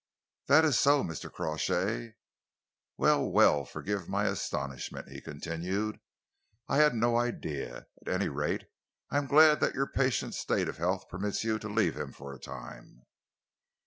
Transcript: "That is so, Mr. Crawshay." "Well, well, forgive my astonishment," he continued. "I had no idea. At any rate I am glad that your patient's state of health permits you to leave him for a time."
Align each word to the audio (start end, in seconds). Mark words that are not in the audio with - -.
"That 0.47 0.65
is 0.65 0.79
so, 0.79 1.03
Mr. 1.03 1.31
Crawshay." 1.31 2.15
"Well, 2.97 3.29
well, 3.29 3.65
forgive 3.65 4.09
my 4.09 4.23
astonishment," 4.25 5.09
he 5.09 5.21
continued. 5.21 5.99
"I 6.67 6.77
had 6.77 6.95
no 6.95 7.17
idea. 7.17 7.85
At 8.03 8.11
any 8.11 8.27
rate 8.27 8.63
I 9.11 9.19
am 9.19 9.27
glad 9.27 9.59
that 9.59 9.75
your 9.75 9.85
patient's 9.85 10.39
state 10.39 10.67
of 10.67 10.77
health 10.77 11.07
permits 11.07 11.43
you 11.43 11.59
to 11.59 11.69
leave 11.69 11.93
him 11.95 12.13
for 12.13 12.33
a 12.33 12.39
time." 12.39 13.03